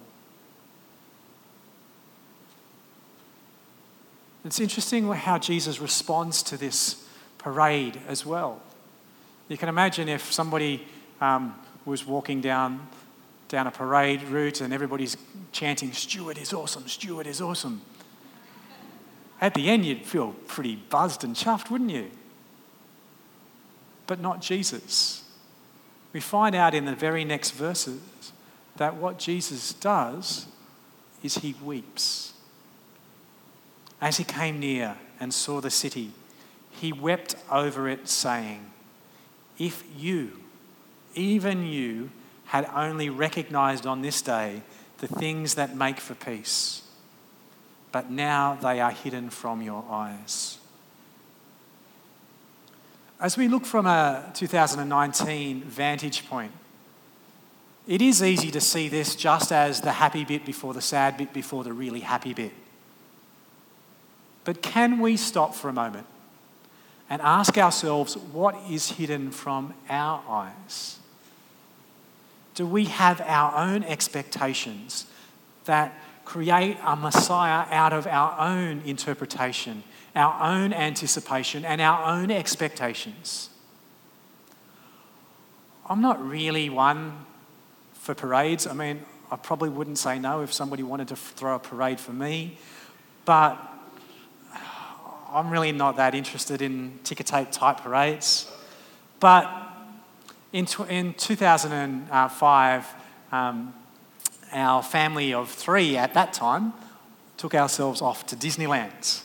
It's 4.45 4.61
interesting 4.61 5.11
how 5.11 5.37
Jesus 5.37 5.81
responds 5.81 6.41
to 6.43 6.55
this 6.55 7.05
parade 7.37 7.99
as 8.07 8.25
well. 8.25 8.61
You 9.49 9.57
can 9.57 9.67
imagine 9.67 10.07
if 10.07 10.31
somebody 10.31 10.87
um, 11.19 11.53
was 11.83 12.05
walking 12.05 12.39
down, 12.39 12.87
down 13.49 13.67
a 13.67 13.71
parade 13.71 14.23
route 14.23 14.61
and 14.61 14.73
everybody's 14.73 15.17
chanting, 15.51 15.91
Stuart 15.91 16.37
is 16.37 16.53
awesome, 16.53 16.87
Stuart 16.87 17.27
is 17.27 17.41
awesome. 17.41 17.81
At 19.41 19.53
the 19.53 19.67
end, 19.67 19.85
you'd 19.85 20.05
feel 20.05 20.33
pretty 20.47 20.77
buzzed 20.77 21.25
and 21.25 21.35
chuffed, 21.35 21.69
wouldn't 21.69 21.91
you? 21.91 22.09
But 24.05 24.21
not 24.21 24.41
Jesus. 24.41 25.26
We 26.17 26.21
find 26.21 26.55
out 26.55 26.73
in 26.73 26.85
the 26.85 26.95
very 26.95 27.23
next 27.23 27.51
verses 27.51 28.31
that 28.77 28.95
what 28.95 29.19
Jesus 29.19 29.71
does 29.71 30.47
is 31.21 31.35
he 31.35 31.53
weeps. 31.63 32.33
As 34.01 34.17
he 34.17 34.23
came 34.23 34.59
near 34.59 34.97
and 35.19 35.31
saw 35.31 35.61
the 35.61 35.69
city, 35.69 36.13
he 36.71 36.91
wept 36.91 37.35
over 37.51 37.87
it, 37.87 38.09
saying, 38.09 38.65
If 39.59 39.83
you, 39.95 40.39
even 41.13 41.67
you, 41.67 42.09
had 42.45 42.67
only 42.73 43.11
recognized 43.11 43.85
on 43.85 44.01
this 44.01 44.19
day 44.23 44.63
the 44.97 45.07
things 45.07 45.53
that 45.53 45.75
make 45.75 45.99
for 45.99 46.15
peace, 46.15 46.81
but 47.91 48.09
now 48.09 48.57
they 48.59 48.81
are 48.81 48.89
hidden 48.89 49.29
from 49.29 49.61
your 49.61 49.85
eyes. 49.87 50.57
As 53.19 53.35
we 53.35 53.47
look 53.47 53.65
from 53.65 53.87
a 53.87 54.29
2019 54.35 55.61
vantage 55.61 56.27
point, 56.29 56.51
it 57.87 58.01
is 58.01 58.21
easy 58.21 58.51
to 58.51 58.61
see 58.61 58.89
this 58.89 59.15
just 59.15 59.51
as 59.51 59.81
the 59.81 59.93
happy 59.93 60.23
bit 60.23 60.45
before 60.45 60.73
the 60.73 60.81
sad 60.81 61.17
bit 61.17 61.33
before 61.33 61.63
the 61.63 61.73
really 61.73 62.01
happy 62.01 62.33
bit. 62.33 62.51
But 64.43 64.61
can 64.61 64.99
we 64.99 65.17
stop 65.17 65.55
for 65.55 65.69
a 65.69 65.73
moment 65.73 66.05
and 67.09 67.21
ask 67.21 67.57
ourselves 67.57 68.15
what 68.17 68.55
is 68.69 68.91
hidden 68.91 69.31
from 69.31 69.73
our 69.89 70.21
eyes? 70.29 70.99
Do 72.53 72.67
we 72.67 72.85
have 72.85 73.21
our 73.21 73.55
own 73.55 73.83
expectations 73.83 75.07
that 75.65 75.97
create 76.25 76.77
a 76.83 76.95
Messiah 76.95 77.65
out 77.71 77.93
of 77.93 78.05
our 78.05 78.37
own 78.39 78.81
interpretation, 78.85 79.83
our 80.17 80.41
own 80.41 80.73
anticipation, 80.73 81.63
and 81.63 81.79
our 81.79 82.03
own 82.03 82.31
expectations? 82.31 83.49
I'm 85.89 86.01
not 86.01 86.21
really 86.27 86.69
one 86.69 87.25
for 87.93 88.13
parades. 88.13 88.67
I 88.67 88.73
mean, 88.73 89.03
I 89.31 89.35
probably 89.35 89.69
wouldn't 89.69 89.97
say 89.97 90.19
no 90.19 90.41
if 90.41 90.51
somebody 90.51 90.83
wanted 90.83 91.09
to 91.09 91.15
throw 91.15 91.55
a 91.55 91.59
parade 91.59 91.99
for 91.99 92.13
me, 92.13 92.57
but 93.25 93.57
I'm 95.29 95.49
really 95.49 95.71
not 95.71 95.97
that 95.97 96.15
interested 96.15 96.61
in 96.61 96.99
ticker 97.03 97.23
tape 97.23 97.51
type 97.51 97.77
parades. 97.81 98.49
But 99.19 99.49
in, 100.53 100.67
in 100.89 101.13
2005, 101.13 102.87
um, 103.31 103.73
our 104.53 104.83
family 104.83 105.33
of 105.33 105.49
three 105.49 105.97
at 105.97 106.13
that 106.13 106.33
time 106.33 106.73
took 107.35 107.53
ourselves 107.53 108.01
off 108.01 108.25
to 108.27 108.35
Disneyland. 108.35 109.21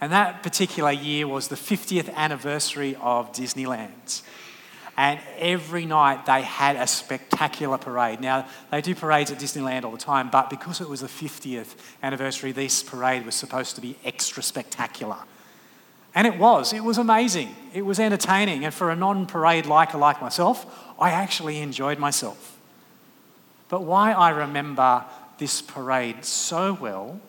And 0.00 0.12
that 0.12 0.42
particular 0.42 0.92
year 0.92 1.26
was 1.26 1.48
the 1.48 1.56
50th 1.56 2.12
anniversary 2.14 2.96
of 3.00 3.32
Disneyland. 3.32 4.22
And 4.96 5.20
every 5.38 5.86
night 5.86 6.26
they 6.26 6.42
had 6.42 6.76
a 6.76 6.86
spectacular 6.86 7.78
parade. 7.78 8.20
Now, 8.20 8.46
they 8.70 8.80
do 8.80 8.94
parades 8.94 9.30
at 9.30 9.38
Disneyland 9.38 9.84
all 9.84 9.92
the 9.92 9.98
time, 9.98 10.28
but 10.28 10.50
because 10.50 10.80
it 10.80 10.88
was 10.88 11.00
the 11.00 11.06
50th 11.06 11.76
anniversary, 12.02 12.52
this 12.52 12.82
parade 12.82 13.24
was 13.24 13.34
supposed 13.34 13.76
to 13.76 13.80
be 13.80 13.96
extra 14.04 14.42
spectacular. 14.42 15.18
And 16.14 16.26
it 16.26 16.36
was. 16.36 16.72
It 16.72 16.82
was 16.82 16.98
amazing. 16.98 17.54
It 17.72 17.82
was 17.82 18.00
entertaining. 18.00 18.64
And 18.64 18.74
for 18.74 18.90
a 18.90 18.96
non 18.96 19.26
parade 19.26 19.66
liker 19.66 19.98
like 19.98 20.20
myself, 20.20 20.66
I 20.98 21.10
actually 21.10 21.58
enjoyed 21.58 21.98
myself. 21.98 22.58
But 23.68 23.82
why 23.82 24.12
I 24.12 24.30
remember 24.30 25.04
this 25.38 25.62
parade 25.62 26.24
so 26.24 26.72
well 26.74 27.20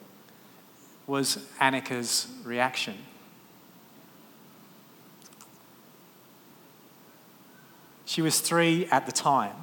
was 1.10 1.39
Annika's 1.60 2.28
reaction. 2.43 2.95
She 8.06 8.22
was 8.22 8.39
three 8.39 8.86
at 8.86 9.08
the 9.08 9.12
time, 9.12 9.56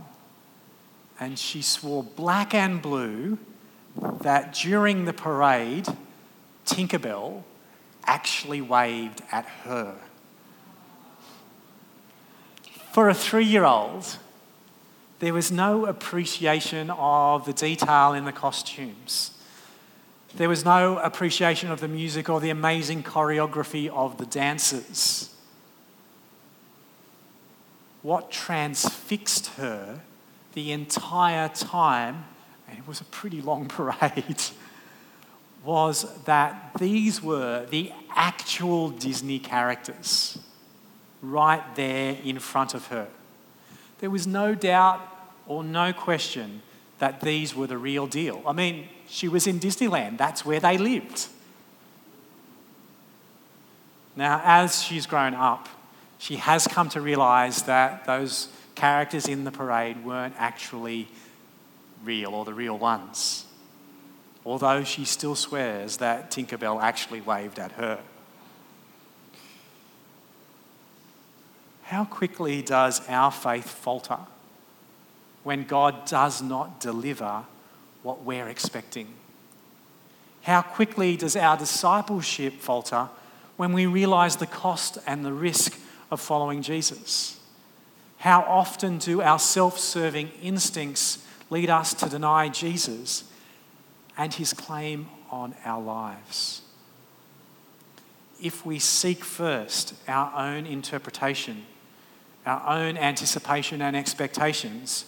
and 1.20 1.38
she 1.38 1.62
swore 1.62 2.02
black 2.02 2.52
and 2.52 2.82
blue 2.82 3.38
that 4.22 4.54
during 4.54 5.04
the 5.04 5.12
parade, 5.12 5.86
Tinkerbell 6.64 7.44
actually 8.04 8.60
waved 8.60 9.22
at 9.30 9.46
her. 9.64 9.94
For 12.90 13.08
a 13.08 13.14
three 13.14 13.44
year 13.44 13.64
old, 13.64 14.18
there 15.20 15.32
was 15.32 15.52
no 15.52 15.86
appreciation 15.86 16.90
of 16.90 17.46
the 17.46 17.52
detail 17.52 18.14
in 18.14 18.24
the 18.24 18.32
costumes. 18.32 19.35
There 20.36 20.48
was 20.48 20.64
no 20.64 20.98
appreciation 20.98 21.70
of 21.70 21.80
the 21.80 21.88
music 21.88 22.28
or 22.28 22.40
the 22.40 22.50
amazing 22.50 23.02
choreography 23.02 23.88
of 23.88 24.18
the 24.18 24.26
dancers 24.26 25.30
what 28.06 28.30
transfixed 28.30 29.48
her 29.56 30.00
the 30.52 30.70
entire 30.70 31.48
time, 31.48 32.24
and 32.68 32.78
it 32.78 32.86
was 32.86 33.00
a 33.00 33.04
pretty 33.04 33.42
long 33.42 33.66
parade, 33.68 34.40
was 35.64 36.06
that 36.24 36.70
these 36.78 37.20
were 37.20 37.66
the 37.68 37.90
actual 38.14 38.90
Disney 38.90 39.40
characters 39.40 40.38
right 41.20 41.74
there 41.74 42.16
in 42.22 42.38
front 42.38 42.74
of 42.74 42.86
her. 42.86 43.08
There 43.98 44.10
was 44.10 44.24
no 44.24 44.54
doubt 44.54 45.00
or 45.48 45.64
no 45.64 45.92
question 45.92 46.62
that 46.98 47.20
these 47.20 47.54
were 47.54 47.66
the 47.66 47.78
real 47.78 48.06
deal. 48.06 48.42
I 48.46 48.52
mean, 48.52 48.88
she 49.08 49.28
was 49.28 49.46
in 49.46 49.60
Disneyland, 49.60 50.18
that's 50.18 50.44
where 50.44 50.60
they 50.60 50.78
lived. 50.78 51.28
Now, 54.14 54.40
as 54.44 54.82
she's 54.82 55.06
grown 55.06 55.34
up, 55.34 55.68
she 56.18 56.36
has 56.36 56.66
come 56.66 56.88
to 56.90 57.00
realize 57.00 57.62
that 57.64 58.06
those 58.06 58.48
characters 58.74 59.28
in 59.28 59.44
the 59.44 59.52
parade 59.52 60.04
weren't 60.04 60.34
actually 60.38 61.08
real 62.02 62.34
or 62.34 62.44
the 62.44 62.54
real 62.54 62.78
ones. 62.78 63.44
Although 64.44 64.84
she 64.84 65.04
still 65.04 65.34
swears 65.34 65.98
that 65.98 66.30
Tinkerbell 66.30 66.80
actually 66.80 67.20
waved 67.20 67.58
at 67.58 67.72
her. 67.72 68.00
How 71.82 72.04
quickly 72.04 72.62
does 72.62 73.06
our 73.08 73.30
faith 73.30 73.68
falter 73.68 74.18
when 75.46 75.62
God 75.62 76.06
does 76.06 76.42
not 76.42 76.80
deliver 76.80 77.44
what 78.02 78.24
we're 78.24 78.48
expecting? 78.48 79.06
How 80.42 80.60
quickly 80.60 81.16
does 81.16 81.36
our 81.36 81.56
discipleship 81.56 82.54
falter 82.54 83.10
when 83.56 83.72
we 83.72 83.86
realize 83.86 84.34
the 84.34 84.48
cost 84.48 84.98
and 85.06 85.24
the 85.24 85.32
risk 85.32 85.78
of 86.10 86.20
following 86.20 86.62
Jesus? 86.62 87.38
How 88.18 88.40
often 88.42 88.98
do 88.98 89.22
our 89.22 89.38
self 89.38 89.78
serving 89.78 90.32
instincts 90.42 91.24
lead 91.48 91.70
us 91.70 91.94
to 91.94 92.08
deny 92.08 92.48
Jesus 92.48 93.22
and 94.18 94.34
his 94.34 94.52
claim 94.52 95.06
on 95.30 95.54
our 95.64 95.80
lives? 95.80 96.62
If 98.42 98.66
we 98.66 98.80
seek 98.80 99.22
first 99.24 99.94
our 100.08 100.36
own 100.36 100.66
interpretation, 100.66 101.66
our 102.44 102.80
own 102.80 102.96
anticipation 102.96 103.80
and 103.80 103.94
expectations, 103.94 105.04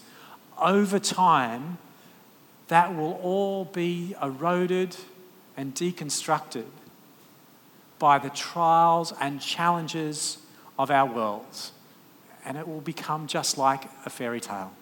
over 0.61 0.99
time, 0.99 1.79
that 2.69 2.95
will 2.95 3.19
all 3.23 3.65
be 3.65 4.15
eroded 4.23 4.97
and 5.57 5.75
deconstructed 5.75 6.67
by 7.99 8.19
the 8.19 8.31
trials 8.31 9.13
and 9.21 9.41
challenges 9.41 10.39
of 10.79 10.91
our 10.91 11.07
world, 11.07 11.71
and 12.45 12.57
it 12.57 12.69
will 12.69 12.81
become 12.81 13.27
just 13.27 13.59
like 13.59 13.85
a 14.07 14.11
fairy 14.11 14.41
tale. 14.41 14.73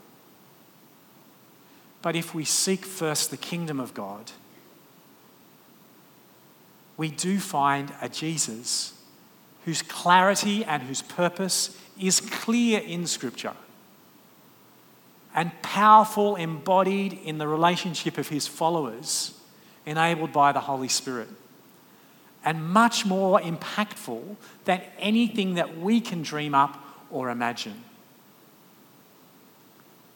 But 2.03 2.15
if 2.15 2.35
we 2.35 2.45
seek 2.45 2.85
first 2.85 3.31
the 3.31 3.37
kingdom 3.37 3.81
of 3.81 3.95
God, 3.95 4.33
we 6.97 7.11
do 7.11 7.39
find 7.39 7.93
a 8.01 8.09
Jesus 8.09 8.95
whose 9.65 9.83
clarity 9.83 10.65
and 10.65 10.83
whose 10.83 11.03
purpose 11.03 11.77
is 11.99 12.21
clear 12.21 12.81
in 12.81 13.07
Scripture 13.07 13.55
and 15.37 15.53
powerful, 15.61 16.35
embodied 16.35 17.13
in 17.13 17.37
the 17.37 17.47
relationship 17.47 18.17
of 18.17 18.29
his 18.29 18.47
followers, 18.47 19.39
enabled 19.85 20.33
by 20.33 20.51
the 20.51 20.61
Holy 20.61 20.89
Spirit, 20.89 21.29
and 22.43 22.65
much 22.65 23.05
more 23.05 23.39
impactful 23.39 24.37
than 24.65 24.81
anything 24.99 25.55
that 25.55 25.77
we 25.79 26.01
can 26.01 26.23
dream 26.23 26.55
up 26.55 26.83
or 27.11 27.29
imagine. 27.29 27.85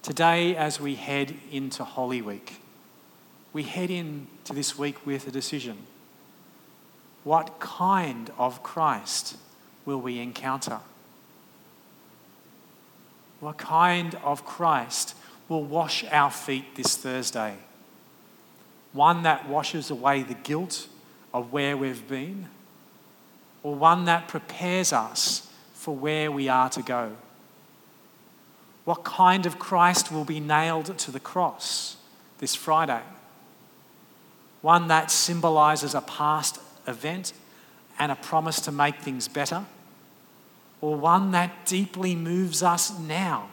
Today, 0.03 0.57
as 0.57 0.81
we 0.81 0.95
head 0.95 1.35
into 1.53 1.85
Holy 1.85 2.23
Week, 2.23 2.55
we 3.53 3.65
head 3.65 3.91
into 3.91 4.55
this 4.55 4.79
week 4.79 5.05
with 5.05 5.29
a 5.29 5.31
decision. 5.31 5.77
What 7.25 7.61
kind 7.61 8.31
of 8.39 8.63
Christ 8.63 9.37
will 9.85 10.01
we 10.01 10.19
encounter? 10.19 10.81
What 13.41 13.57
kind 13.57 14.15
of 14.23 14.45
Christ 14.45 15.17
will 15.49 15.65
wash 15.65 16.05
our 16.05 16.31
feet 16.31 16.77
this 16.77 16.97
Thursday? 16.97 17.57
One 18.93 19.23
that 19.23 19.49
washes 19.49 19.91
away 19.91 20.23
the 20.23 20.35
guilt 20.35 20.87
of 21.33 21.53
where 21.53 21.77
we've 21.77 22.07
been, 22.07 22.49
or 23.63 23.75
one 23.75 24.05
that 24.05 24.29
prepares 24.29 24.93
us 24.93 25.51
for 25.75 25.97
where 25.97 26.31
we 26.31 26.49
are 26.49 26.69
to 26.71 26.83
go? 26.83 27.17
What 28.85 29.05
kind 29.05 29.47
of 29.47 29.59
Christ 29.59 30.11
will 30.11 30.25
be 30.25 30.41
nailed 30.41 30.99
to 30.99 31.11
the 31.11 31.21
cross 31.21 31.97
this 32.39 32.55
Friday? 32.55 33.03
One 34.63 34.89
that 34.89 35.11
symbolizes 35.11 35.95
a 35.95 36.01
past 36.03 36.59
event 36.87 37.33
and 37.99 38.11
a 38.13 38.17
promise 38.17 38.61
to 38.63 38.73
make 38.73 38.97
things 38.97 39.29
better? 39.29 39.65
Or 40.81 40.97
one 40.97 41.33
that 41.33 41.67
deeply 41.67 42.15
moves 42.15 42.63
us 42.63 42.99
now 42.99 43.49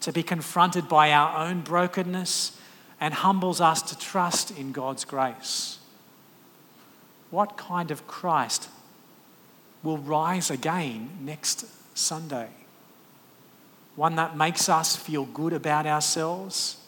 to 0.00 0.12
be 0.12 0.22
confronted 0.22 0.88
by 0.88 1.12
our 1.12 1.46
own 1.46 1.60
brokenness 1.60 2.58
and 3.00 3.14
humbles 3.14 3.60
us 3.60 3.80
to 3.82 3.98
trust 3.98 4.50
in 4.58 4.72
God's 4.72 5.04
grace? 5.04 5.78
What 7.30 7.56
kind 7.56 7.90
of 7.90 8.06
Christ 8.06 8.68
will 9.82 9.98
rise 9.98 10.50
again 10.50 11.10
next 11.20 11.66
Sunday? 11.96 12.48
One 13.96 14.16
that 14.16 14.36
makes 14.36 14.68
us 14.68 14.96
feel 14.96 15.24
good 15.24 15.52
about 15.52 15.86
ourselves, 15.86 16.78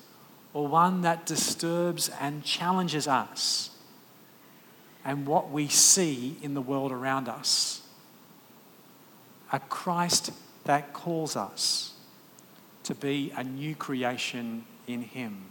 or 0.53 0.67
one 0.67 1.03
that 1.03 1.27
disturbs 1.27 2.11
and 2.21 2.43
challenges 2.45 3.07
us 3.07 3.71
and 5.05 5.27
what 5.27 5.51
we 5.51 5.69
see 5.69 6.37
in 6.43 6.55
the 6.55 6.61
world 6.61 6.91
around 6.91 7.29
us? 7.29 7.83
A 9.53 9.61
Christ 9.61 10.33
that 10.65 10.93
calls 10.93 11.37
us 11.37 11.93
to 12.85 12.95
be 12.95 13.33
a 13.37 13.45
new 13.45 13.75
creation 13.75 14.65
in 14.87 15.03
Him. 15.03 15.45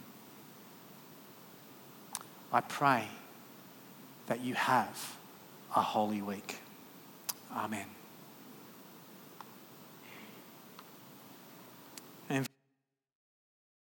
I 2.51 2.61
pray 2.61 3.07
that 4.27 4.41
you 4.41 4.53
have 4.53 5.15
a 5.75 5.81
holy 5.81 6.21
week. 6.21 6.57
Amen. 7.53 7.94